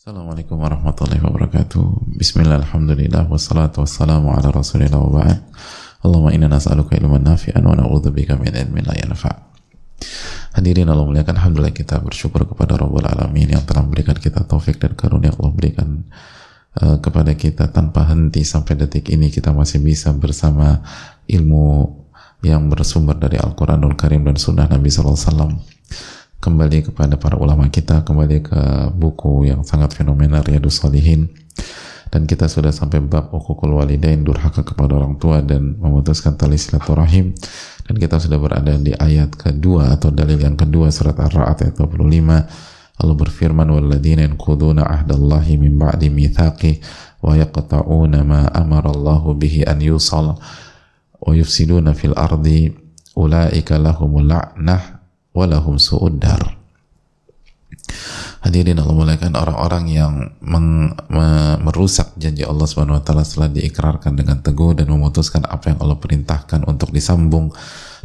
Assalamualaikum 0.00 0.56
warahmatullahi 0.56 1.20
wabarakatuh. 1.20 2.16
Bismillah, 2.16 2.64
alhamdulillah, 2.64 3.28
wassalatu 3.28 3.84
wassalamu 3.84 4.32
ala 4.32 4.48
rasulillah. 4.48 5.44
Allahumma 6.00 6.32
inna 6.32 6.48
nas'aluka 6.48 6.96
ilman 6.96 7.20
nafi'an 7.20 7.60
wa 7.60 7.76
na'udzubika 7.76 8.32
min 8.40 8.48
ilmin 8.48 8.88
la 8.88 8.96
yanfa'. 8.96 9.52
Hadirin 10.56 10.88
Allah 10.88 11.04
muliakan 11.04 11.36
Alhamdulillah 11.36 11.76
kita 11.76 12.00
bersyukur 12.00 12.48
kepada 12.48 12.80
Rabbul 12.80 13.04
Alamin 13.04 13.52
yang 13.52 13.60
telah 13.68 13.84
memberikan 13.84 14.16
kita 14.16 14.40
taufik 14.48 14.80
dan 14.80 14.96
karunia 14.96 15.36
Allah 15.36 15.52
berikan 15.52 16.08
uh, 16.80 16.96
kepada 17.04 17.36
kita 17.36 17.68
tanpa 17.68 18.08
henti 18.08 18.40
sampai 18.40 18.80
detik 18.80 19.12
ini 19.12 19.28
kita 19.28 19.52
masih 19.52 19.84
bisa 19.84 20.16
bersama 20.16 20.80
ilmu 21.28 21.92
yang 22.40 22.72
bersumber 22.72 23.20
dari 23.20 23.36
Al-Quranul 23.36 24.00
Karim 24.00 24.24
dan 24.24 24.40
Sunnah 24.40 24.64
Nabi 24.64 24.88
SAW 24.88 25.60
kembali 26.40 26.90
kepada 26.90 27.20
para 27.20 27.36
ulama 27.36 27.68
kita, 27.68 28.00
kembali 28.02 28.40
ke 28.40 28.60
buku 28.96 29.46
yang 29.52 29.60
sangat 29.60 29.92
fenomenal 29.92 30.40
Riyadus 30.40 30.80
Salihin 30.80 31.28
dan 32.10 32.26
kita 32.26 32.50
sudah 32.50 32.74
sampai 32.74 32.98
bab 32.98 33.30
ukukul 33.30 33.78
walidain 33.78 34.26
durhaka 34.26 34.66
kepada 34.66 34.98
orang 34.98 35.14
tua 35.22 35.38
dan 35.46 35.78
memutuskan 35.78 36.34
tali 36.34 36.58
silaturahim. 36.58 37.30
Dan 37.86 37.94
kita 37.98 38.18
sudah 38.18 38.38
berada 38.38 38.74
di 38.78 38.94
ayat 38.94 39.34
kedua 39.34 39.94
atau 39.94 40.10
dalil 40.10 40.38
yang 40.38 40.54
kedua 40.58 40.90
surat 40.94 41.14
Ar-Ra'd 41.18 41.70
ayat 41.70 41.74
25 41.74 43.00
Allah 43.00 43.16
berfirman 43.16 43.66
walladzina 43.66 44.22
yanquduna 44.28 44.86
ahdallahi 44.86 45.58
min 45.58 45.74
ba'di 45.74 46.06
mitsaqi 46.12 46.78
wa 47.24 47.34
yaqta'una 47.34 48.22
ma 48.22 48.46
amara 48.52 48.92
Allah 48.94 49.22
bihi 49.34 49.66
an 49.66 49.82
yusal 49.82 50.38
wa 51.18 51.30
yufsiduna 51.34 51.96
fil 51.96 52.14
ardi 52.14 52.70
ulaika 53.16 53.80
lahumul 53.80 54.28
la'nah 54.28 54.99
walahum 55.34 55.78
su'uddar 55.78 56.60
Hadirin 58.40 58.80
Allah 58.80 58.96
muliakan 58.96 59.36
orang-orang 59.36 59.84
yang 59.92 60.12
meng, 60.40 60.96
me, 61.12 61.60
merusak 61.60 62.16
janji 62.16 62.40
Allah 62.40 62.64
Subhanahu 62.64 62.96
wa 62.96 63.04
taala 63.04 63.20
setelah 63.20 63.52
diikrarkan 63.52 64.16
dengan 64.16 64.40
teguh 64.40 64.72
dan 64.72 64.88
memutuskan 64.88 65.44
apa 65.44 65.76
yang 65.76 65.78
Allah 65.84 66.00
perintahkan 66.00 66.64
untuk 66.64 66.88
disambung 66.88 67.52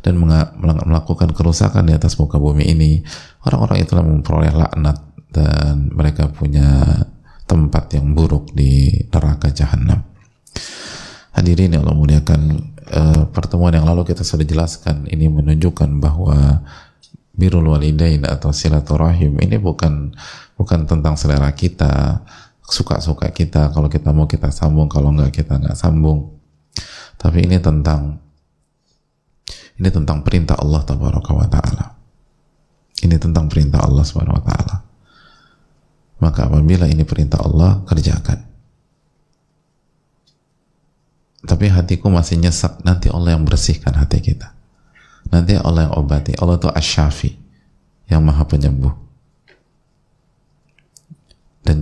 dan 0.04 0.20
melakukan 0.59 1.32
kerusakan 1.32 1.88
di 1.88 1.95
atas 1.95 2.20
muka 2.20 2.36
bumi 2.36 2.67
ini. 2.67 3.00
Orang-orang 3.48 3.80
itulah 3.80 4.04
memperoleh 4.04 4.52
laknat 4.52 5.00
dan 5.32 5.88
mereka 5.95 6.28
punya 6.28 6.84
tempat 7.48 7.95
yang 7.95 8.12
buruk 8.12 8.52
di 8.52 8.92
neraka 9.08 9.56
jahanam. 9.56 10.04
Hadirin 11.32 11.80
yang 11.80 11.88
Allah 11.88 11.95
muliakan, 11.95 12.42
eh, 12.92 13.23
pertemuan 13.32 13.72
yang 13.72 13.88
lalu 13.88 14.04
kita 14.04 14.28
sudah 14.28 14.44
jelaskan 14.44 15.08
ini 15.08 15.32
menunjukkan 15.32 15.89
bahwa 16.04 16.60
birul 17.36 17.67
walidain 17.67 18.23
atau 18.23 18.55
silaturahim 18.55 19.36
ini 19.44 19.59
bukan 19.59 20.16
bukan 20.55 20.88
tentang 20.88 21.19
selera 21.19 21.52
kita 21.52 22.23
suka-suka 22.66 23.30
kita 23.30 23.69
kalau 23.69 23.92
kita 23.92 24.09
mau 24.09 24.25
kita 24.25 24.50
sambung 24.50 24.89
kalau 24.89 25.14
nggak 25.14 25.44
kita 25.44 25.59
nggak 25.59 25.77
sambung. 25.77 26.33
Tapi 27.19 27.45
ini 27.45 27.59
tentang 27.61 28.19
ini 29.75 29.89
tentang 29.92 30.23
perintah 30.23 30.55
Allah 30.58 30.81
taala. 30.88 31.86
Ini 33.03 33.16
tentang 33.19 33.52
perintah 33.52 33.83
Allah 33.83 34.03
subhanahu 34.08 34.39
wa 34.39 34.44
taala. 34.44 34.75
Maka 36.23 36.47
apabila 36.47 36.88
ini 36.88 37.03
perintah 37.03 37.44
Allah 37.44 37.83
kerjakan. 37.86 38.39
Tapi 41.45 41.70
hatiku 41.70 42.09
masih 42.09 42.42
nyesek 42.42 42.81
nanti 42.81 43.11
Allah 43.14 43.38
yang 43.38 43.45
bersihkan 43.45 43.94
hati 43.94 44.17
kita 44.17 44.55
nanti 45.30 45.58
Allah 45.58 45.90
yang 45.90 45.95
obati. 45.98 46.31
Allah 46.38 46.58
itu 46.59 46.70
asyafi 46.70 47.31
yang 48.09 48.22
maha 48.22 48.45
penyembuh. 48.45 48.94
Dan 51.66 51.82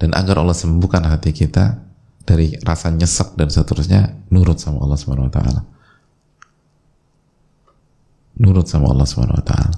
dan 0.00 0.10
agar 0.16 0.40
Allah 0.40 0.56
sembuhkan 0.56 1.04
hati 1.04 1.36
kita 1.36 1.76
dari 2.24 2.56
rasa 2.64 2.88
nyesek 2.88 3.36
dan 3.36 3.52
seterusnya 3.52 4.32
nurut 4.32 4.56
sama 4.56 4.80
Allah 4.80 4.96
Subhanahu 4.96 5.28
wa 5.28 5.32
taala. 5.32 5.60
Nurut 8.40 8.64
sama 8.64 8.88
Allah 8.88 9.04
Subhanahu 9.04 9.36
wa 9.36 9.44
taala. 9.44 9.76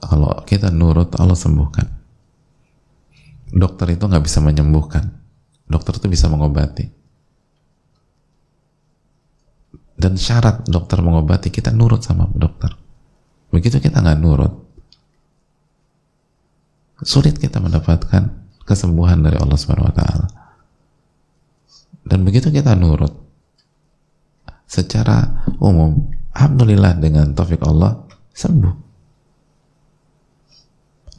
Kalau 0.00 0.32
kita 0.46 0.70
nurut 0.70 1.10
Allah 1.18 1.38
sembuhkan. 1.38 1.86
Dokter 3.50 3.98
itu 3.98 4.06
nggak 4.06 4.22
bisa 4.22 4.38
menyembuhkan. 4.38 5.10
Dokter 5.66 5.98
itu 5.98 6.06
bisa 6.06 6.30
mengobati 6.30 6.99
dan 10.00 10.16
syarat 10.16 10.64
dokter 10.64 11.04
mengobati 11.04 11.52
kita 11.52 11.68
nurut 11.70 12.00
sama 12.00 12.24
dokter. 12.32 12.72
Begitu 13.52 13.76
kita 13.76 14.00
nggak 14.00 14.18
nurut 14.18 14.52
sulit 17.04 17.36
kita 17.40 17.60
mendapatkan 17.60 18.28
kesembuhan 18.64 19.24
dari 19.24 19.36
Allah 19.40 19.56
Subhanahu 19.56 19.88
wa 19.88 19.96
taala. 19.96 20.26
Dan 22.04 22.24
begitu 22.24 22.48
kita 22.48 22.76
nurut 22.76 23.12
secara 24.64 25.44
umum 25.60 26.12
alhamdulillah 26.32 26.96
dengan 26.96 27.32
taufik 27.36 27.60
Allah 27.64 28.04
sembuh. 28.32 28.74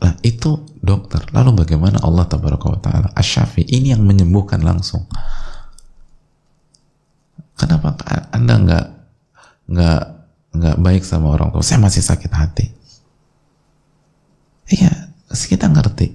Lah 0.02 0.18
itu 0.26 0.66
dokter. 0.82 1.22
Lalu 1.30 1.62
bagaimana 1.62 2.02
Allah 2.02 2.26
taala 2.26 3.14
asyafi 3.14 3.62
ini 3.70 3.94
yang 3.94 4.02
menyembuhkan 4.02 4.62
langsung 4.66 5.06
Kenapa 7.62 7.94
Anda 8.34 8.58
nggak 8.58 8.86
nggak 9.70 10.02
nggak 10.58 10.78
baik 10.82 11.06
sama 11.06 11.38
orang 11.38 11.54
tua? 11.54 11.62
Saya 11.62 11.78
masih 11.78 12.02
sakit 12.02 12.32
hati. 12.34 12.66
Iya, 14.74 15.14
kita 15.30 15.70
ngerti. 15.70 16.10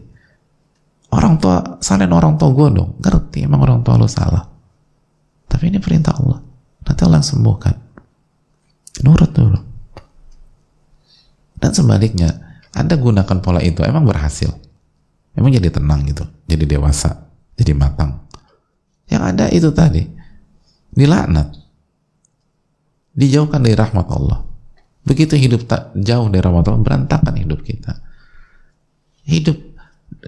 Orang 1.15 1.39
tua, 1.39 1.79
salin 1.79 2.11
orang 2.11 2.35
tua 2.35 2.51
gue 2.51 2.67
dong. 2.75 2.99
Ngerti, 2.99 3.47
emang 3.47 3.62
orang 3.62 3.87
tua 3.87 3.95
lo 3.95 4.11
salah. 4.11 4.43
Tapi 5.47 5.71
ini 5.71 5.79
perintah 5.79 6.19
Allah. 6.19 6.43
Nanti 6.83 7.01
Allah 7.06 7.23
sembuhkan. 7.23 7.77
Nurut 9.06 9.31
dulu. 9.31 9.61
Dan 11.62 11.71
sebaliknya, 11.71 12.59
Anda 12.75 12.99
gunakan 12.99 13.39
pola 13.39 13.62
itu, 13.62 13.87
emang 13.87 14.03
berhasil. 14.03 14.51
Emang 15.39 15.55
jadi 15.55 15.71
tenang 15.71 16.03
gitu. 16.11 16.27
Jadi 16.51 16.65
dewasa. 16.67 17.31
Jadi 17.55 17.73
matang. 17.77 18.27
Yang 19.06 19.23
ada 19.23 19.45
itu 19.53 19.71
tadi 19.71 20.03
dilaknat. 20.97 21.53
Dijauhkan 23.17 23.62
dari 23.62 23.77
rahmat 23.77 24.07
Allah. 24.11 24.43
Begitu 25.07 25.39
hidup 25.39 25.69
tak 25.71 25.95
jauh 25.95 26.27
dari 26.27 26.43
rahmat 26.43 26.67
Allah 26.67 26.83
berantakan 26.83 27.37
hidup 27.39 27.62
kita. 27.62 27.95
Hidup 29.29 29.55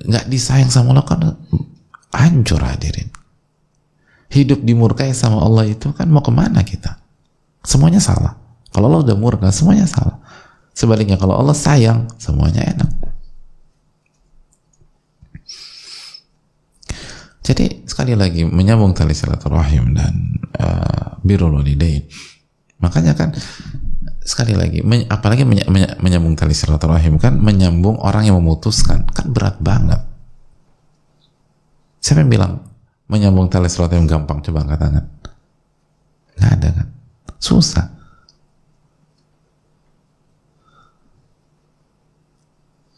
nggak 0.07 0.31
disayang 0.31 0.71
sama 0.71 0.95
Allah 0.95 1.07
kan 1.09 1.21
hancur 2.15 2.63
hadirin. 2.63 3.11
Hidup 4.29 4.61
dimurkai 4.63 5.17
sama 5.17 5.43
Allah 5.43 5.67
itu 5.67 5.91
kan 5.97 6.07
mau 6.07 6.23
ke 6.23 6.31
mana 6.31 6.63
kita? 6.63 7.01
Semuanya 7.65 7.99
salah. 7.99 8.37
Kalau 8.71 8.93
Allah 8.93 9.03
udah 9.09 9.17
murka 9.19 9.49
semuanya 9.51 9.89
salah. 9.89 10.21
Sebaliknya 10.77 11.19
kalau 11.19 11.35
Allah 11.35 11.57
sayang 11.59 12.07
semuanya 12.21 12.63
enak. 12.63 12.91
Jadi 17.43 17.89
sekali 17.89 18.13
lagi 18.13 18.45
menyambung 18.45 18.93
tali 18.93 19.17
silaturahim 19.17 19.97
dan 19.97 20.38
uh, 20.59 21.19
birrul 21.23 21.59
walidain. 21.59 22.05
Makanya 22.79 23.15
kan 23.19 23.35
sekali 24.23 24.55
lagi 24.55 24.85
men, 24.85 25.09
apalagi 25.09 25.43
meny, 25.43 25.65
meny, 25.67 25.87
menyambung 26.05 26.37
tali 26.37 26.53
silaturahim 26.53 27.17
kan 27.17 27.41
menyambung 27.41 27.97
orang 27.99 28.29
yang 28.29 28.37
memutuskan 28.39 29.09
kan 29.09 29.27
berat 29.33 29.57
banget. 29.59 30.05
Siapa 31.99 32.23
yang 32.23 32.31
bilang 32.31 32.53
menyambung 33.11 33.51
tali 33.51 33.67
silaturahim 33.67 34.07
gampang? 34.07 34.45
Coba 34.45 34.63
angkat 34.63 34.79
tangan. 34.79 35.05
Nggak 36.39 36.53
ada 36.55 36.69
kan? 36.71 36.89
Susah. 37.43 37.87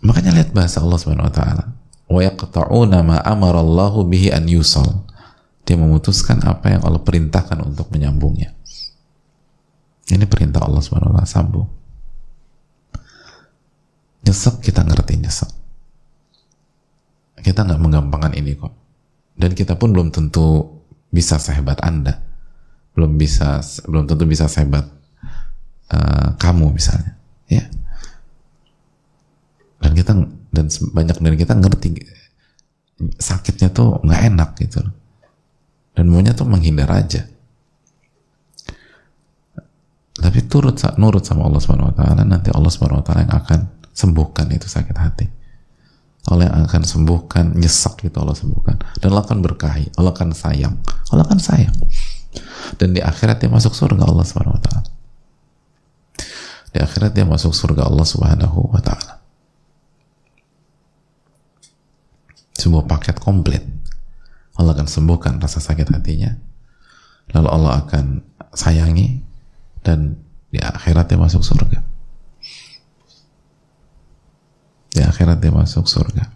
Makanya 0.00 0.32
lihat 0.32 0.50
bahasa 0.56 0.80
Allah 0.80 0.96
Subhanahu 0.96 1.28
wa 1.28 1.34
taala. 1.34 1.64
Wa 2.10 2.20
yaqta'una 2.24 3.04
ma 3.04 3.16
amara 3.22 3.60
Allahu 3.60 4.08
bihi 4.08 4.32
an 4.32 4.48
yusal 4.48 5.06
dia 5.64 5.76
memutuskan 5.78 6.42
apa 6.42 6.72
yang 6.72 6.82
Allah 6.82 7.02
perintahkan 7.02 7.62
untuk 7.62 7.92
menyambungnya. 7.94 8.50
Ini 10.10 10.26
perintah 10.26 10.66
Allah 10.66 10.82
taala 10.82 11.22
sambung. 11.22 11.68
Nyesek 14.26 14.66
kita 14.66 14.82
ngerti 14.82 15.14
nyesek. 15.22 15.50
Kita 17.40 17.62
nggak 17.64 17.80
menggampangkan 17.80 18.34
ini 18.34 18.58
kok. 18.58 18.74
Dan 19.38 19.54
kita 19.54 19.78
pun 19.78 19.94
belum 19.94 20.10
tentu 20.10 20.66
bisa 21.08 21.38
sehebat 21.38 21.80
Anda. 21.86 22.18
Belum 22.92 23.14
bisa 23.14 23.62
belum 23.86 24.10
tentu 24.10 24.26
bisa 24.26 24.50
sehebat 24.50 24.90
uh, 25.94 26.34
kamu 26.36 26.74
misalnya. 26.74 27.14
Ya. 27.46 27.70
Dan 29.80 29.94
kita 29.94 30.12
dan 30.50 30.66
banyak 30.66 31.16
dari 31.22 31.36
kita 31.38 31.54
ngerti 31.54 31.88
sakitnya 33.16 33.72
tuh 33.72 34.02
nggak 34.04 34.22
enak 34.34 34.50
gitu 34.60 34.84
loh 34.84 34.99
dan 35.94 36.04
maunya 36.06 36.32
tuh 36.32 36.46
menghindar 36.46 36.90
aja. 36.90 37.26
Tapi 40.20 40.38
turut 40.46 40.76
nurut 41.00 41.24
sama 41.24 41.48
Allah 41.48 41.60
Subhanahu 41.64 41.90
wa 41.90 41.96
taala 41.96 42.22
nanti 42.28 42.52
Allah 42.52 42.68
Subhanahu 42.68 43.00
wa 43.00 43.04
taala 43.04 43.24
yang 43.24 43.34
akan 43.34 43.60
sembuhkan 43.90 44.46
itu 44.52 44.68
sakit 44.68 44.96
hati. 44.96 45.26
Allah 46.28 46.52
yang 46.52 46.68
akan 46.68 46.82
sembuhkan 46.84 47.56
nyesak 47.56 48.04
itu 48.04 48.16
Allah 48.20 48.36
sembuhkan. 48.36 49.00
Dan 49.00 49.16
Allah 49.16 49.24
akan 49.24 49.40
berkahi 49.40 49.96
Allah 49.96 50.12
akan 50.12 50.36
sayang 50.36 50.76
Allah 51.08 51.24
akan 51.24 51.40
sayang. 51.40 51.74
Dan 52.76 52.92
di 52.94 53.00
akhirat 53.00 53.42
dia 53.42 53.50
masuk 53.50 53.72
surga 53.72 54.06
Allah 54.06 54.22
subhanahu 54.22 54.54
wa 54.54 54.62
ta'ala. 54.62 54.90
Di 56.70 56.78
akhirat 56.78 57.10
dia 57.16 57.26
masuk 57.26 57.50
surga 57.50 57.88
Allah 57.88 58.06
subhanahu 58.06 58.70
wa 58.70 58.78
ta'ala. 58.78 59.18
Sebuah 62.60 62.84
paket 62.86 63.16
komplit 63.18 63.79
Allah 64.60 64.76
akan 64.76 64.88
sembuhkan 64.92 65.40
rasa 65.40 65.56
sakit 65.56 65.88
hatinya. 65.88 66.36
Lalu 67.32 67.48
Allah 67.48 67.80
akan 67.80 68.20
sayangi 68.52 69.24
dan 69.80 70.20
di 70.52 70.60
akhirat 70.60 71.08
dia 71.08 71.16
masuk 71.16 71.40
surga. 71.40 71.80
Di 74.92 75.00
akhirat 75.00 75.40
dia 75.40 75.48
masuk 75.48 75.88
surga. 75.88 76.28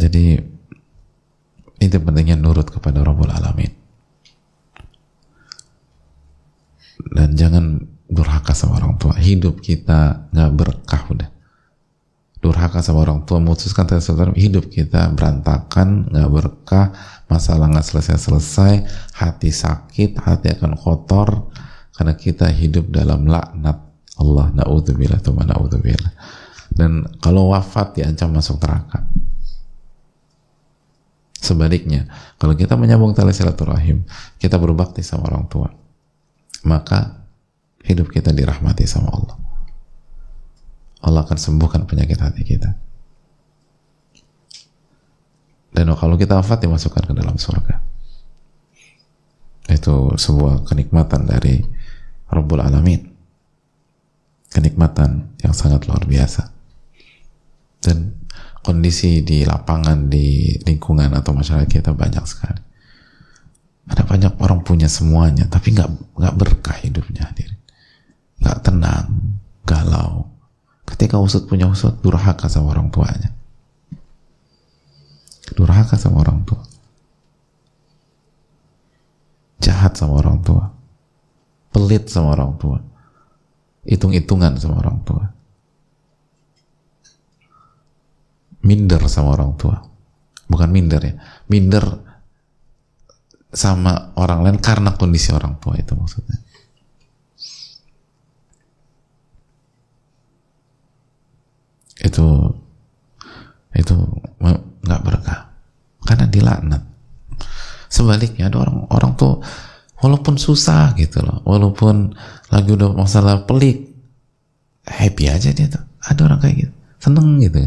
Jadi 0.00 0.40
itu 1.84 1.96
pentingnya 2.00 2.40
nurut 2.40 2.72
kepada 2.72 3.04
Rabbul 3.04 3.28
Alamin. 3.28 3.72
Dan 7.12 7.36
jangan 7.36 7.84
durhaka 8.08 8.56
sama 8.56 8.80
orang 8.80 8.96
tua. 8.96 9.12
Hidup 9.20 9.60
kita 9.60 10.32
nggak 10.32 10.52
berkah 10.56 11.02
udah 11.12 11.33
durhaka 12.44 12.84
sama 12.84 13.08
orang 13.08 13.24
tua 13.24 13.40
memutuskan 13.40 13.88
hidup 14.36 14.68
kita 14.68 15.08
berantakan 15.16 16.12
nggak 16.12 16.28
berkah 16.28 16.92
masalah 17.24 17.72
nggak 17.72 17.88
selesai-selesai 17.88 18.84
hati 19.16 19.48
sakit 19.48 20.20
hati 20.20 20.52
akan 20.52 20.76
kotor 20.76 21.48
karena 21.96 22.12
kita 22.12 22.52
hidup 22.52 22.92
dalam 22.92 23.24
laknat. 23.24 23.80
Allah 24.14 24.46
na'udzubillah 24.54 25.18
tuh 25.24 25.34
na'udzubillah. 25.34 26.12
Dan 26.70 27.02
kalau 27.18 27.50
wafat 27.50 27.98
diancam 27.98 28.30
masuk 28.30 28.62
neraka. 28.62 29.02
Sebaliknya 31.40 32.08
kalau 32.40 32.56
kita 32.56 32.72
menyambung 32.76 33.12
tali 33.12 33.36
silaturahim 33.36 34.00
kita 34.40 34.56
berbakti 34.56 35.04
sama 35.04 35.28
orang 35.28 35.44
tua 35.44 35.68
maka 36.64 37.20
hidup 37.84 38.08
kita 38.08 38.32
dirahmati 38.32 38.88
sama 38.88 39.12
Allah 39.12 39.43
Allah 41.04 41.22
akan 41.28 41.36
sembuhkan 41.36 41.84
penyakit 41.84 42.16
hati 42.16 42.42
kita. 42.42 42.70
Dan 45.74 45.90
kalau 45.92 46.14
kita 46.16 46.38
wafat 46.38 46.64
dimasukkan 46.64 47.04
ke 47.10 47.12
dalam 47.12 47.36
surga. 47.36 47.76
Itu 49.68 50.14
sebuah 50.14 50.64
kenikmatan 50.64 51.26
dari 51.28 51.60
Rabbul 52.30 52.62
Alamin. 52.62 53.02
Kenikmatan 54.48 55.34
yang 55.42 55.52
sangat 55.52 55.90
luar 55.90 56.06
biasa. 56.06 56.46
Dan 57.82 58.14
kondisi 58.64 59.20
di 59.20 59.44
lapangan 59.44 60.08
di 60.08 60.56
lingkungan 60.62 61.10
atau 61.12 61.36
masyarakat 61.36 61.68
kita 61.68 61.92
banyak 61.92 62.24
sekali. 62.24 62.62
Ada 63.84 64.08
banyak 64.08 64.40
orang 64.40 64.64
punya 64.64 64.88
semuanya 64.88 65.44
tapi 65.44 65.76
nggak 65.76 66.16
nggak 66.16 66.34
berkah 66.40 66.72
hidupnya 66.80 67.28
nggak 68.40 68.58
tenang 68.60 69.13
ketika 70.94 71.18
usut 71.18 71.50
punya 71.50 71.66
usut 71.66 71.98
durhaka 72.06 72.46
sama 72.46 72.70
orang 72.70 72.86
tuanya. 72.94 73.34
Durhaka 75.58 75.98
sama 75.98 76.22
orang 76.22 76.46
tua. 76.46 76.62
Jahat 79.58 79.98
sama 79.98 80.22
orang 80.22 80.38
tua. 80.46 80.70
Pelit 81.74 82.06
sama 82.06 82.38
orang 82.38 82.54
tua. 82.62 82.78
Hitung-hitungan 83.82 84.54
sama 84.54 84.78
orang 84.78 85.02
tua. 85.02 85.34
Minder 88.62 89.02
sama 89.10 89.34
orang 89.34 89.58
tua. 89.58 89.82
Bukan 90.46 90.70
minder 90.70 91.02
ya. 91.02 91.14
Minder 91.50 91.84
sama 93.50 94.14
orang 94.14 94.46
lain 94.46 94.58
karena 94.62 94.94
kondisi 94.94 95.30
orang 95.34 95.58
tua 95.62 95.78
itu 95.78 95.94
maksudnya 95.94 96.43
itu 102.04 102.26
itu 103.74 103.96
nggak 104.84 105.02
berkah. 105.02 105.50
Karena 106.04 106.28
dilaknat. 106.28 106.82
Sebaliknya 107.88 108.52
ada 108.52 108.60
orang 108.62 108.86
orang 108.92 109.12
tuh 109.16 109.40
walaupun 110.04 110.36
susah 110.36 110.92
gitu 111.00 111.24
loh 111.24 111.40
walaupun 111.48 112.12
lagi 112.52 112.70
udah 112.76 112.92
masalah 112.92 113.48
pelik 113.48 113.88
happy 114.84 115.32
aja 115.32 115.50
dia 115.50 115.66
tuh. 115.66 115.82
Ada 116.04 116.20
orang 116.28 116.38
kayak 116.44 116.56
gitu. 116.68 116.74
Seneng 117.00 117.40
gitu 117.40 117.58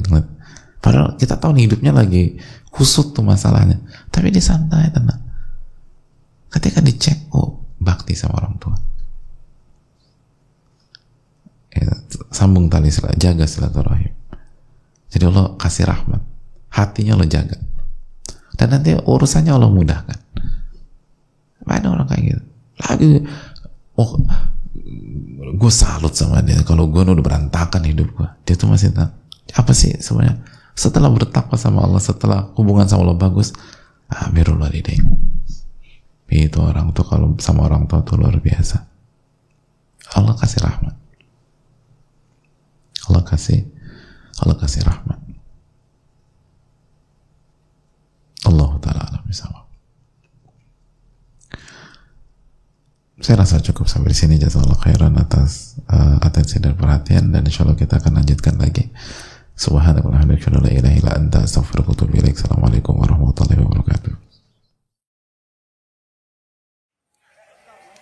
padahal 0.78 1.18
kita 1.18 1.36
tahu 1.42 1.58
nih 1.58 1.68
hidupnya 1.68 1.92
lagi 1.92 2.38
kusut 2.70 3.18
tuh 3.18 3.26
masalahnya. 3.26 3.82
Tapi 4.14 4.30
dia 4.30 4.44
santai 4.44 4.94
tenang. 4.94 5.20
Ketika 6.54 6.80
dicek 6.80 7.34
oh 7.34 7.58
bakti 7.82 8.14
sama 8.14 8.38
orang 8.38 8.56
tua. 8.62 8.78
Ya, 11.78 11.94
sambung 12.34 12.74
tali 12.74 12.90
jaga 13.22 13.46
silaturahim 13.46 14.17
jadi 15.08 15.32
Allah 15.32 15.56
kasih 15.56 15.88
rahmat. 15.88 16.22
Hatinya 16.72 17.16
lo 17.16 17.26
jaga. 17.26 17.58
Dan 18.58 18.68
nanti 18.74 18.94
urusannya 18.98 19.52
Allah 19.54 19.72
mudahkan. 19.72 20.20
Ada 21.68 21.88
orang 21.92 22.08
kayak 22.08 22.24
gitu. 22.32 22.44
Lagi 22.80 23.10
oh 24.00 24.12
gue 25.58 25.72
salut 25.72 26.14
sama 26.16 26.40
dia. 26.44 26.60
Kalau 26.64 26.88
gue 26.88 27.02
udah 27.02 27.24
berantakan 27.24 27.84
hidup 27.84 28.08
gue 28.16 28.30
dia 28.48 28.56
tuh 28.56 28.72
masih 28.72 28.96
tak 28.96 29.12
apa 29.56 29.72
sih 29.76 29.96
sebenarnya? 30.00 30.40
Setelah 30.78 31.10
bertakwa 31.10 31.58
sama 31.58 31.84
Allah 31.84 32.00
setelah 32.00 32.54
hubungan 32.56 32.86
sama 32.88 33.08
Allah 33.08 33.20
bagus 33.20 33.52
amirul 34.08 34.62
walidain 34.62 35.04
itu 36.28 36.60
orang 36.60 36.92
tuh 36.92 37.08
kalau 37.08 37.40
sama 37.40 37.66
orang 37.72 37.88
tua 37.88 38.04
tuh 38.04 38.20
luar 38.20 38.36
biasa. 38.44 38.84
Allah 40.16 40.36
kasih 40.36 40.60
rahmat. 40.64 40.96
Allah 43.08 43.24
kasih 43.24 43.64
Allah 44.44 44.56
kasih 44.58 44.86
rahmat. 44.86 45.20
Allah 48.48 48.72
taala 48.80 49.02
alam 49.12 49.28
saya 53.18 53.44
rasa 53.44 53.58
cukup 53.60 53.90
sampai 53.90 54.14
di 54.14 54.18
sini. 54.18 54.36
Jazakallah 54.38 54.78
khairan 54.78 55.18
atas 55.18 55.76
uh, 55.90 56.22
atensi 56.22 56.62
dan 56.62 56.78
perhatian. 56.78 57.34
Dan 57.34 57.50
insya 57.50 57.66
Allah 57.66 57.76
kita 57.76 57.98
akan 57.98 58.22
lanjutkan 58.22 58.56
lagi. 58.62 58.94
Subhanallah 59.58 60.22
la 60.62 60.70
ilaha 60.70 60.96
illa 60.96 61.12
anta 61.18 61.42
astaghfiruka 61.42 61.98
wa 61.98 62.24
assalamualaikum 62.30 62.94
warahmatullahi 62.94 63.58
wabarakatuh. 63.58 64.14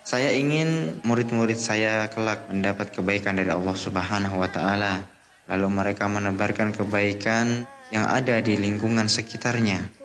Saya 0.06 0.36
ingin 0.36 1.00
murid-murid 1.02 1.58
saya 1.58 2.12
kelak 2.12 2.46
mendapat 2.52 2.92
kebaikan 2.92 3.40
dari 3.40 3.50
Allah 3.50 3.74
Subhanahu 3.74 4.36
wa 4.38 4.46
taala, 4.52 5.02
lalu 5.46 5.68
mereka 5.70 6.10
menebarkan 6.10 6.74
kebaikan 6.74 7.66
yang 7.94 8.06
ada 8.10 8.42
di 8.42 8.58
lingkungan 8.58 9.06
sekitarnya 9.06 9.96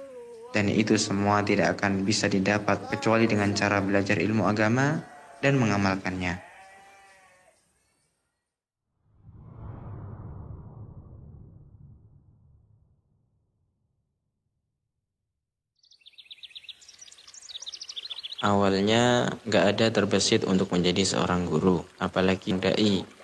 dan 0.51 0.67
itu 0.67 1.00
semua 1.00 1.41
tidak 1.41 1.79
akan 1.79 2.03
bisa 2.03 2.27
didapat 2.27 2.91
kecuali 2.91 3.25
dengan 3.25 3.55
cara 3.55 3.79
belajar 3.79 4.19
ilmu 4.19 4.45
agama 4.45 5.00
dan 5.39 5.55
mengamalkannya. 5.57 6.51
Awalnya 18.41 19.29
gak 19.45 19.77
ada 19.77 19.93
terbesit 19.93 20.50
untuk 20.50 20.74
menjadi 20.74 21.05
seorang 21.05 21.45
guru, 21.45 21.86
apalagi 22.01 22.57
dai. 22.57 23.21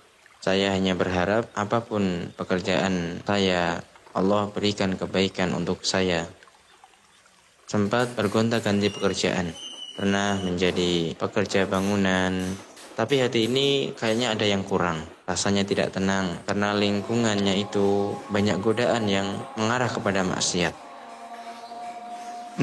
Saya 0.48 0.72
hanya 0.72 0.96
berharap 0.96 1.52
apa 1.60 1.84
pun 1.84 2.32
pekerjaan 2.40 3.20
saya, 3.28 3.84
Allah 4.16 4.48
berikan 4.48 4.96
kebaikan 4.96 5.52
untuk 5.52 5.84
saya 5.84 6.24
sempat 7.68 8.16
bergonta-ganti 8.16 8.88
pekerjaan. 8.88 9.52
Pernah 10.00 10.40
menjadi 10.40 11.20
pekerja 11.20 11.68
bangunan, 11.68 12.32
tapi 12.96 13.20
hati 13.20 13.52
ini 13.52 13.92
kayaknya 13.92 14.40
ada 14.40 14.48
yang 14.48 14.64
kurang. 14.64 15.04
Rasanya 15.28 15.68
tidak 15.68 15.92
tenang 15.92 16.40
karena 16.48 16.72
lingkungannya 16.80 17.68
itu 17.68 18.16
banyak 18.32 18.64
godaan 18.64 19.04
yang 19.12 19.28
mengarah 19.60 19.92
kepada 19.92 20.24
maksiat. 20.24 20.72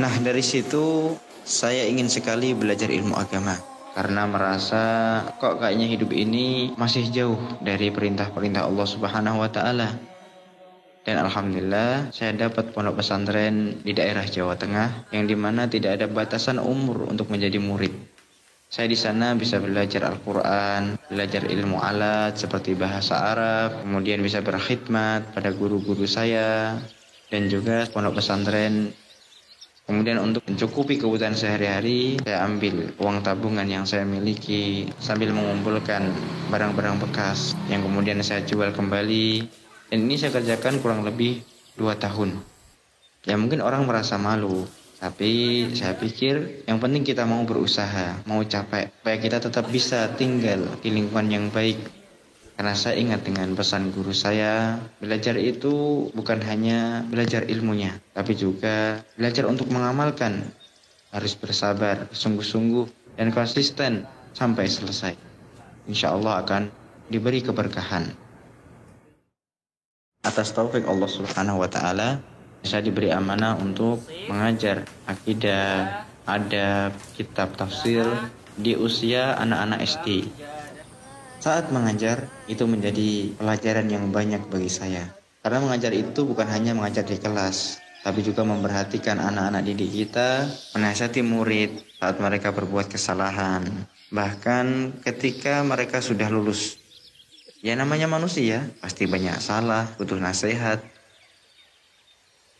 Nah, 0.00 0.14
dari 0.25 0.41
situ 0.41 1.12
saya 1.45 1.85
ingin 1.85 2.09
sekali 2.09 2.57
belajar 2.57 2.88
ilmu 2.88 3.12
agama 3.12 3.74
karena 3.94 4.26
merasa 4.26 4.82
kok 5.38 5.62
kayaknya 5.62 5.86
hidup 5.94 6.10
ini 6.10 6.74
masih 6.74 7.08
jauh 7.14 7.38
dari 7.62 7.94
perintah-perintah 7.94 8.66
Allah 8.66 8.86
Subhanahu 8.90 9.40
wa 9.40 9.48
taala 9.48 10.14
dan 11.04 11.20
alhamdulillah 11.20 12.10
saya 12.16 12.32
dapat 12.32 12.72
pondok 12.72 13.04
pesantren 13.04 13.84
di 13.84 13.92
daerah 13.92 14.24
Jawa 14.24 14.56
Tengah 14.56 15.12
yang 15.12 15.28
di 15.28 15.36
mana 15.36 15.68
tidak 15.68 16.00
ada 16.00 16.06
batasan 16.08 16.56
umur 16.56 17.12
untuk 17.12 17.28
menjadi 17.28 17.60
murid. 17.60 17.92
Saya 18.72 18.88
di 18.88 18.96
sana 18.96 19.36
bisa 19.36 19.60
belajar 19.60 20.08
Al-Quran, 20.08 20.98
belajar 21.12 21.46
ilmu 21.46 21.78
alat 21.78 22.40
seperti 22.40 22.74
bahasa 22.74 23.20
Arab, 23.20 23.84
kemudian 23.86 24.18
bisa 24.18 24.40
berkhidmat 24.40 25.30
pada 25.30 25.54
guru-guru 25.54 26.08
saya, 26.08 26.80
dan 27.28 27.46
juga 27.52 27.86
pondok 27.92 28.18
pesantren. 28.18 28.90
Kemudian 29.85 30.17
untuk 30.17 30.41
mencukupi 30.49 30.97
kebutuhan 30.97 31.37
sehari-hari, 31.37 32.17
saya 32.25 32.49
ambil 32.49 32.88
uang 32.97 33.21
tabungan 33.21 33.69
yang 33.69 33.85
saya 33.85 34.09
miliki 34.09 34.88
sambil 34.97 35.29
mengumpulkan 35.37 36.09
barang-barang 36.49 37.05
bekas 37.05 37.53
yang 37.69 37.85
kemudian 37.85 38.17
saya 38.25 38.41
jual 38.49 38.73
kembali. 38.73 39.45
Dan 39.93 40.09
ini 40.09 40.17
saya 40.17 40.33
kerjakan 40.33 40.81
kurang 40.81 41.05
lebih 41.05 41.45
dua 41.76 42.00
tahun. 42.00 42.41
Ya 43.29 43.37
mungkin 43.37 43.61
orang 43.61 43.85
merasa 43.85 44.17
malu, 44.17 44.64
tapi 45.05 45.69
saya 45.76 45.93
pikir 45.93 46.64
yang 46.64 46.81
penting 46.81 47.05
kita 47.05 47.29
mau 47.29 47.45
berusaha, 47.45 48.25
mau 48.25 48.41
capek, 48.41 48.88
supaya 48.88 49.17
kita 49.21 49.37
tetap 49.37 49.69
bisa 49.69 50.09
tinggal 50.17 50.64
di 50.81 50.97
lingkungan 50.97 51.29
yang 51.29 51.47
baik. 51.53 51.76
Karena 52.54 52.75
saya 52.78 52.94
ingat 52.94 53.26
dengan 53.26 53.50
pesan 53.58 53.90
guru 53.90 54.14
saya, 54.14 54.78
belajar 55.02 55.34
itu 55.34 56.06
bukan 56.14 56.38
hanya 56.46 57.02
belajar 57.02 57.42
ilmunya, 57.50 57.99
tapi 58.14 58.38
juga 58.38 59.02
belajar 59.18 59.50
untuk 59.50 59.66
mengamalkan. 59.75 60.54
Harus 61.11 61.34
bersabar, 61.34 62.06
sungguh-sungguh, 62.14 63.18
dan 63.18 63.34
konsisten 63.34 64.06
sampai 64.34 64.70
selesai. 64.70 65.14
Insya 65.90 66.14
Allah 66.14 66.42
akan 66.46 66.62
diberi 67.11 67.42
keberkahan. 67.42 68.14
Atas 70.25 70.54
taufik 70.54 70.87
Allah 70.87 71.11
Subhanahu 71.11 71.61
wa 71.61 71.68
Ta'ala, 71.68 72.23
saya 72.64 72.80
diberi 72.80 73.12
amanah 73.12 73.61
untuk 73.61 74.00
mengajar 74.30 74.88
akidah, 75.04 76.06
adab, 76.25 76.96
kitab 77.12 77.52
tafsir 77.61 78.08
di 78.56 78.73
usia 78.73 79.37
anak-anak 79.37 79.84
SD. 79.84 80.08
Saat 81.44 81.68
mengajar 81.68 82.24
itu 82.48 82.64
menjadi 82.64 83.36
pelajaran 83.36 83.84
yang 83.92 84.08
banyak 84.08 84.48
bagi 84.48 84.72
saya. 84.72 85.12
Karena 85.44 85.60
mengajar 85.60 85.92
itu 85.92 86.24
bukan 86.24 86.48
hanya 86.48 86.72
mengajar 86.72 87.04
di 87.04 87.20
kelas, 87.20 87.84
tapi 88.00 88.24
juga 88.24 88.48
memperhatikan 88.48 89.20
anak-anak 89.20 89.60
didik 89.60 89.92
kita, 89.92 90.48
menasihati 90.72 91.20
murid 91.20 91.84
saat 92.00 92.16
mereka 92.16 92.48
berbuat 92.48 92.88
kesalahan. 92.88 93.60
Bahkan 94.08 94.96
ketika 95.04 95.60
mereka 95.60 96.00
sudah 96.00 96.32
lulus. 96.32 96.80
Ya 97.60 97.76
namanya 97.76 98.08
manusia, 98.08 98.64
pasti 98.80 99.04
banyak 99.04 99.36
salah, 99.44 99.84
butuh 100.00 100.16
nasihat, 100.16 100.80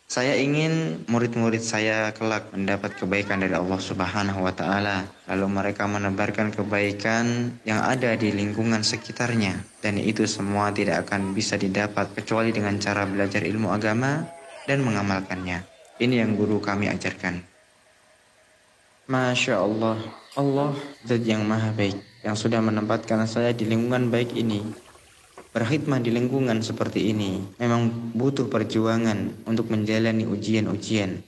saya 0.05 0.37
ingin 0.37 1.05
murid-murid 1.09 1.65
saya 1.65 2.13
kelak 2.13 2.53
mendapat 2.53 2.93
kebaikan 2.95 3.41
dari 3.41 3.57
Allah 3.57 3.81
Subhanahu 3.81 4.45
wa 4.45 4.53
taala, 4.53 5.09
lalu 5.27 5.47
mereka 5.49 5.89
menebarkan 5.89 6.53
kebaikan 6.53 7.57
yang 7.65 7.81
ada 7.81 8.13
di 8.15 8.29
lingkungan 8.31 8.85
sekitarnya 8.85 9.65
dan 9.81 9.97
itu 9.97 10.29
semua 10.29 10.69
tidak 10.71 11.09
akan 11.09 11.33
bisa 11.33 11.57
didapat 11.57 12.13
kecuali 12.13 12.53
dengan 12.53 12.77
cara 12.77 13.09
belajar 13.09 13.43
ilmu 13.43 13.73
agama 13.73 14.29
dan 14.69 14.85
mengamalkannya. 14.85 15.65
Ini 15.97 16.21
yang 16.27 16.37
guru 16.37 16.61
kami 16.61 16.93
ajarkan. 16.93 17.41
Masya 19.09 19.61
Allah, 19.61 20.01
Allah 20.37 20.73
zat 21.05 21.25
yang 21.25 21.45
maha 21.45 21.73
baik 21.73 21.97
yang 22.25 22.37
sudah 22.37 22.61
menempatkan 22.65 23.29
saya 23.29 23.53
di 23.53 23.69
lingkungan 23.69 24.09
baik 24.09 24.33
ini 24.33 24.84
Berkhidmat 25.55 26.03
di 26.03 26.11
lingkungan 26.11 26.67
seperti 26.67 27.15
ini 27.15 27.39
memang 27.63 28.11
butuh 28.11 28.51
perjuangan 28.51 29.47
untuk 29.47 29.71
menjalani 29.71 30.27
ujian-ujian. 30.27 31.23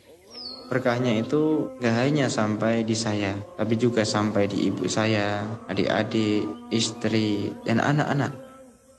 Berkahnya 0.67 1.23
itu 1.23 1.71
gak 1.79 1.95
hanya 1.95 2.27
sampai 2.27 2.83
di 2.83 2.99
saya, 2.99 3.39
tapi 3.55 3.79
juga 3.79 4.03
sampai 4.03 4.51
di 4.51 4.67
ibu 4.67 4.91
saya, 4.91 5.47
adik-adik, 5.71 6.43
istri, 6.75 7.55
dan 7.63 7.79
anak-anak. 7.79 8.35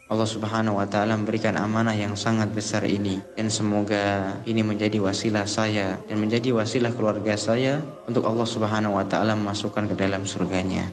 Allah 0.07 0.29
Subhanahu 0.31 0.79
wa 0.79 0.88
Ta'ala 0.88 1.19
memberikan 1.19 1.60
amanah 1.60 1.91
yang 1.91 2.15
sangat 2.15 2.55
besar 2.55 2.88
ini, 2.88 3.19
dan 3.36 3.51
semoga 3.51 4.31
ini 4.48 4.63
menjadi 4.63 5.03
wasilah 5.03 5.43
saya 5.43 6.00
dan 6.07 6.24
menjadi 6.24 6.55
wasilah 6.55 6.96
keluarga 6.96 7.36
saya 7.36 7.84
untuk 8.07 8.24
Allah 8.24 8.48
Subhanahu 8.48 8.96
wa 8.96 9.03
Ta'ala 9.03 9.36
memasukkan 9.36 9.91
ke 9.91 9.96
dalam 10.00 10.24
surganya. 10.24 10.88